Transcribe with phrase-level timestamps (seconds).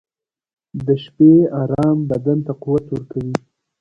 [0.85, 1.31] •د شپې
[1.61, 3.35] ارام بدن ته قوت ورکوي.